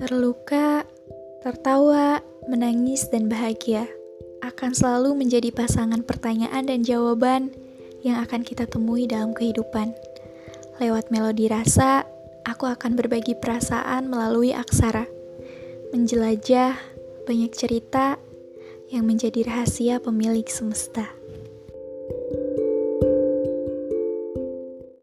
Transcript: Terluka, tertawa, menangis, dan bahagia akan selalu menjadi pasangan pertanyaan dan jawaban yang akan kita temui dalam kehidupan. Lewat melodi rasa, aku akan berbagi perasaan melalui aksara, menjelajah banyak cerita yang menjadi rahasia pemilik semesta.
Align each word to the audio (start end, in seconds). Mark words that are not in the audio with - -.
Terluka, 0.00 0.88
tertawa, 1.44 2.24
menangis, 2.48 3.04
dan 3.12 3.28
bahagia 3.28 3.84
akan 4.40 4.72
selalu 4.72 5.12
menjadi 5.12 5.52
pasangan 5.52 6.00
pertanyaan 6.08 6.64
dan 6.64 6.80
jawaban 6.80 7.52
yang 8.00 8.16
akan 8.24 8.40
kita 8.40 8.64
temui 8.64 9.04
dalam 9.04 9.36
kehidupan. 9.36 9.92
Lewat 10.80 11.12
melodi 11.12 11.52
rasa, 11.52 12.08
aku 12.48 12.64
akan 12.64 12.96
berbagi 12.96 13.36
perasaan 13.36 14.08
melalui 14.08 14.56
aksara, 14.56 15.04
menjelajah 15.92 16.80
banyak 17.28 17.52
cerita 17.52 18.16
yang 18.88 19.04
menjadi 19.04 19.44
rahasia 19.44 20.00
pemilik 20.00 20.48
semesta. 20.48 21.19